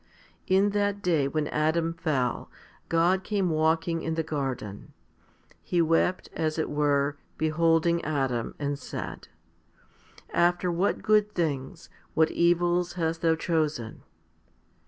[0.47, 2.49] In that day when Adam fell,
[2.89, 4.93] God came walking in the garden.
[5.61, 9.27] He wept, as it were, beholding Adam, and said,"
[10.33, 14.01] After what good things, what evils hast thou chosen